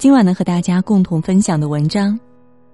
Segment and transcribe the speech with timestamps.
[0.00, 2.18] 今晚呢，和大家共同分享的文章：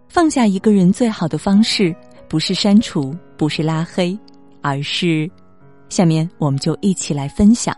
[0.09, 1.93] 放下一个人最好的方式，
[2.29, 4.17] 不是删除，不是拉黑，
[4.61, 5.29] 而是……
[5.89, 7.77] 下面我们就一起来分享。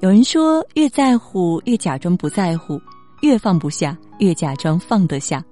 [0.00, 2.78] 有人说，越在乎越假装不在乎，
[3.22, 5.42] 越放不下越假装放得下。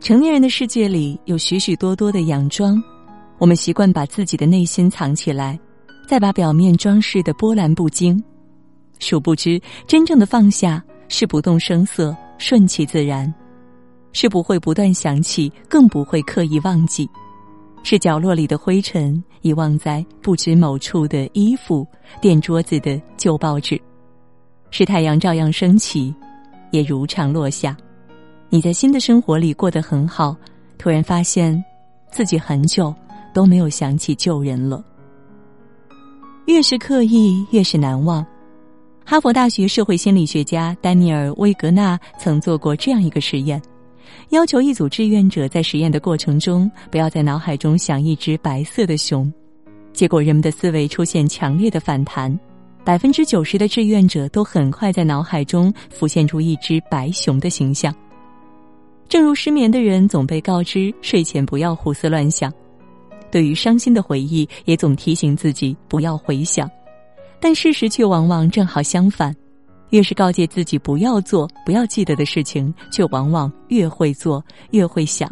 [0.00, 2.82] 成年人的世界里有许许多多的佯装，
[3.36, 5.60] 我们习惯把自己的内心藏起来，
[6.08, 8.18] 再把表面装饰的波澜不惊。
[8.98, 13.34] 殊不知，真正的放下是不动声色、顺其自然，
[14.12, 17.10] 是不会不断想起，更不会刻意忘记。
[17.82, 21.84] 是角落里的灰尘遗忘在不知某处的衣服、
[22.20, 23.78] 垫桌子的旧报纸，
[24.70, 26.14] 是太阳照样升起，
[26.70, 27.76] 也如常落下。
[28.48, 30.36] 你在新的生活里过得很好，
[30.78, 31.62] 突然发现，
[32.12, 32.94] 自己很久
[33.34, 34.84] 都没有想起旧人了。
[36.46, 38.24] 越是刻意，越是难忘。
[39.10, 43.60] 哈佛大学社会心理学家丹尼尔·威格纳曾做过这样一个实验。
[44.28, 49.28] 要求一组志愿者在实验的过程中不要在脑海中想一只白色的熊，
[49.92, 52.38] 结果人们的思维出现强烈的反弹，
[52.84, 57.92] 百分之九十的志愿者都很快在脑海中浮现出一只白熊的形象。
[59.08, 62.52] 正如失眠的人总被告知睡前不要胡思乱想，
[63.28, 66.70] 对于伤心的回忆也总提醒自己不要回想，
[67.40, 69.34] 但事实却往往正好相反。
[69.90, 75.28] 越是告诫自己不要做、不要记得的事情，却往往越会做、越会想，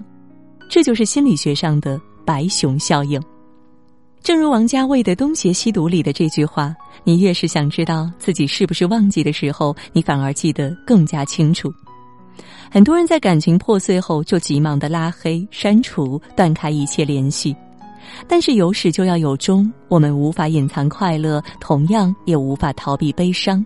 [0.68, 3.22] 这就是心理学上的“白熊效应”。
[4.20, 11.72] 正如王家卫的《东邪西毒》里的这句话：“你越是想知道自己是不是忘记的时候，你反而记得更加清楚。”
[12.68, 17.54] 很多人在感情破碎后就急忙的拉黑、删除、断开一切联系，
[18.26, 23.64] 但是有始就要有终，我们无法隐藏快乐，同样也无法逃避悲伤。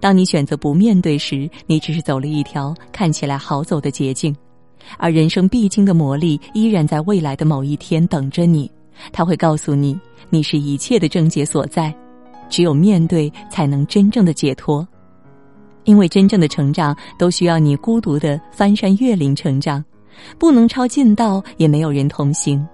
[0.00, 4.34] 当你选择不面对时，你只是走了一条看起来好走的捷径，
[4.98, 8.70] 而人生必经的磨砺依然在未来的某一天等着你。
[9.12, 11.94] 他会告诉你，你是一切的症结所在，
[12.48, 14.86] 只有面对才能真正的解脱。
[15.84, 19.84] 因为真正的成长都需要你孤独的翻山越岭成长，
[20.38, 22.58] 不能抄近道，也没有人同行。《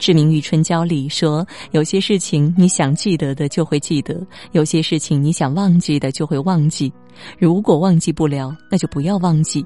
[0.00, 4.18] 志明与春娇》里说：“有些事情你想记得的就会记得，
[4.52, 6.90] 有些事情你想忘记的就会忘记。
[7.38, 9.64] 如果忘记不了，那就不要忘记，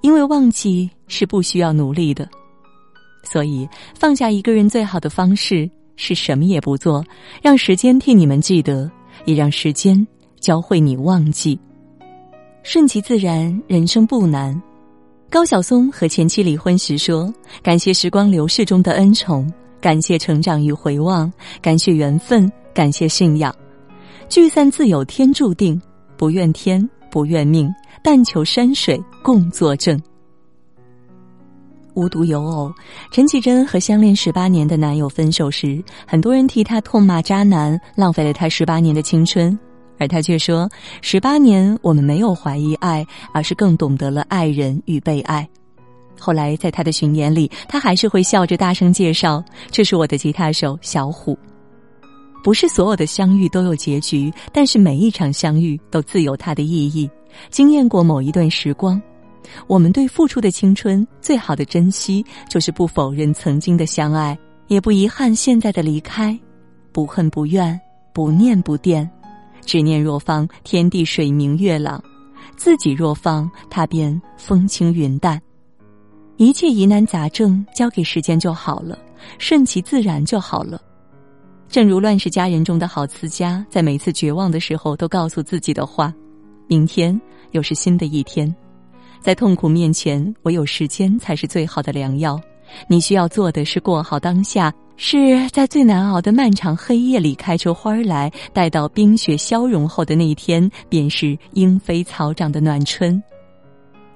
[0.00, 2.26] 因为忘记是不需要努力的。
[3.22, 7.04] 所以，放下一个人最好的方式是什么也不做，
[7.42, 8.90] 让时间替你们记得，
[9.26, 10.04] 也让时间
[10.40, 11.58] 教会你忘记。
[12.62, 14.58] 顺其自然，人生不难。”
[15.28, 17.30] 高晓松和前妻离婚时说
[17.62, 19.46] ：“感谢时光流逝中的恩宠。”
[19.80, 23.54] 感谢成长与回望，感谢缘分，感谢信仰。
[24.28, 25.80] 聚散自有天注定，
[26.16, 27.72] 不怨天不怨命，
[28.02, 30.00] 但求山水共作证。
[31.94, 32.70] 无独有偶，
[33.10, 39.58] 陈绮贞和相恋十八年的男友分手时，很多人替她痛骂渣男，浪费了他十八年的青春，
[39.98, 40.68] 而他却说：
[41.00, 45.48] 十八年我们没有怀疑爱，而是更懂得了爱人与被爱。
[46.18, 51.38] 后来，在他的巡演里，他还是会笑着大声介绍：“这是我的吉他手小虎。”
[52.42, 57.10] 不是所有的相遇都有结局，但是每一场相遇都自有它的意义。
[57.50, 59.02] 经验过某一段时光，
[59.66, 64.38] 我们对付出的青春最好的珍惜，就是不否认曾经的相爱，
[64.68, 66.38] 也不遗憾现在的离开，
[66.92, 67.78] 不恨不怨，
[68.14, 69.10] 不念不惦，
[69.64, 72.00] 只念若放，天地水明月朗；
[72.56, 75.40] 自己若放，他便风轻云淡。
[76.38, 78.98] 一切疑难杂症交给时间就好了，
[79.38, 80.80] 顺其自然就好了。
[81.68, 86.12] 正如《乱世佳人》中的郝思嘉，在每次绝望的时候都告诉自己的话
[86.68, 87.18] ：“明天
[87.52, 88.54] 又是新的一天，
[89.20, 92.38] 在痛苦面前，唯有时间才是最好的良药。
[92.86, 103.20] 你需要做的是过好当下，是在最难熬的漫长黑夜里开出花来，待到冰雪消融后的那一天，便是莺飞草长的暖春。”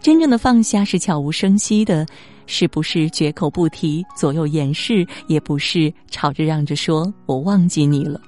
[0.00, 2.06] 真正的放下是悄无声息的，
[2.46, 8.18] 是不是绝口不提、左右掩饰，也不是吵着嚷着说“我忘记你了”，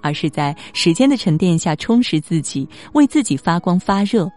[0.00, 4.30] 而是在时间的沉淀下充实自己，为自己发光发热，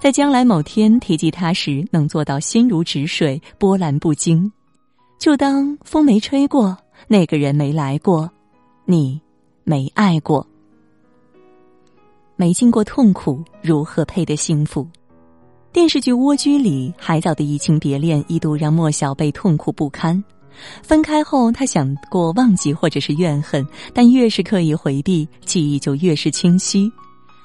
[0.00, 4.50] 在将来某天提及他时，能做到心如止水、波澜不惊。
[5.18, 6.76] 就当风没吹过，
[7.08, 8.30] 那个人没来过，
[8.84, 9.20] 你
[9.64, 10.46] 没爱过，
[12.36, 14.88] 没经过痛苦，如何配得幸福？
[15.72, 20.22] 电视剧《蜗居》里，海藻的移情别恋一度让莫小贝痛苦不堪。
[20.82, 26.92] 分开后，他想过忘记或者是怨恨，但越是刻意回避，记忆就越是清晰。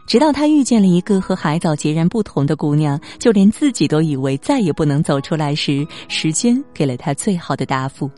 [0.06, 8.12] 直到他遇见了一个和海藻截然不同的姑娘，就连自己都以为再也不能走出来时，时间给了他最好的答复。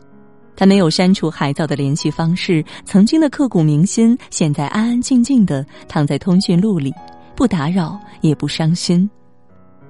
[0.56, 6.92] 他没有删除海藻的联系方式，曾经的刻骨铭心，现在安安静静的躺在通讯录里，
[7.36, 9.08] 不打扰，也不伤心。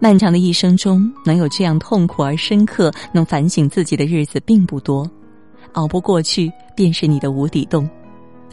[0.03, 5.09] 漫长的一生中，能有这样痛苦而深刻、能反省自己的日子并不多。
[5.75, 7.87] 熬不过去，便是你的无底洞；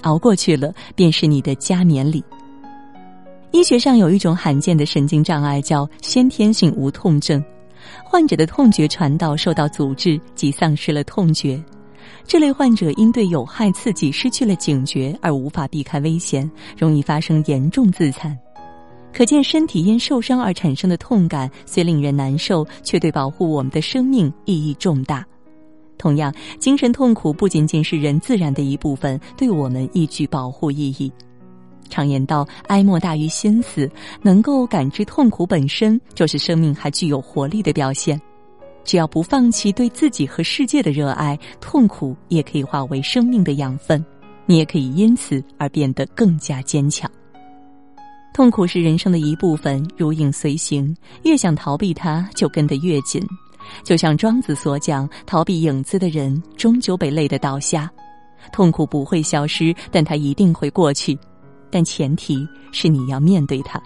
[0.01, 2.21] 熬过去了，便是你的加冕礼。
[3.51, 7.41] 医学上有一种罕见的神经障碍，叫先天性无痛症。
[8.03, 11.63] 患者的痛觉传导受到阻滞，即丧失了痛觉。
[12.25, 18.37] 这类患者因对有害刺激失去了警觉，而无法避开危险，容易发生严重自残。
[19.13, 25.25] 可见，身体因受伤而产生的痛感虽令人难受，却对保护我们的生命意义重大。
[25.97, 31.11] 同样，精神痛苦不仅仅是人自然的一部分，对我们亦具保护意义。
[31.89, 33.89] 常言道：“哀莫大于心死。”
[34.21, 38.21] 能够感知痛苦本身，就是生命还具有活力的表现。
[38.83, 44.05] 只要不放弃对自己和世界的热爱，痛苦也可以化为生命的养分，
[44.45, 47.09] 你也可以因此而变得更加坚强。
[48.37, 53.19] 痛苦是人生的一部分，如影随形，越想逃避它，就跟得越紧。
[53.83, 57.91] 就像庄子所讲，逃避影子的人，终究被累得倒下。
[58.53, 61.17] 痛苦不会消失，但它一定会过去，
[61.71, 63.81] 但前提是你要面对它。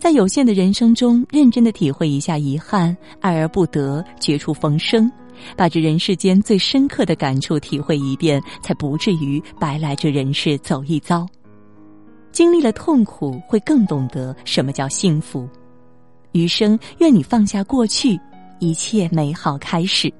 [0.00, 5.08] 在有限的人生中，认真的体会一下遗憾，爱而不得，绝处逢生，
[5.56, 11.24] 把这人世间最深刻的感触体会一遍，才不至于白来这人世走一遭。
[12.32, 15.48] 经历了痛苦，会更懂得什么叫幸福。
[16.32, 18.18] 余生，愿你放下过去，
[18.60, 20.12] 一切美好开始。